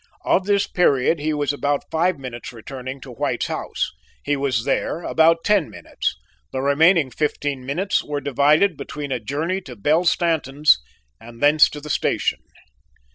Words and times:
Of 0.25 0.47
this 0.47 0.65
period, 0.65 1.19
he 1.19 1.31
was 1.31 1.53
about 1.53 1.91
five 1.91 2.17
minutes 2.17 2.51
returning 2.51 3.01
to 3.01 3.11
White's 3.11 3.45
house; 3.45 3.91
he 4.23 4.35
was 4.35 4.63
there 4.65 5.03
about 5.03 5.43
ten 5.43 5.69
minutes; 5.69 6.15
the 6.51 6.59
remaining 6.59 7.11
fifteen 7.11 7.67
minutes 7.67 8.03
were 8.03 8.19
divided 8.19 8.77
between 8.77 9.11
a 9.11 9.19
journey 9.19 9.61
to 9.61 9.75
Belle 9.75 10.05
Stanton's 10.05 10.79
and 11.19 11.39
thence 11.39 11.69
to 11.69 11.79
the 11.79 11.91
station. 11.91 12.39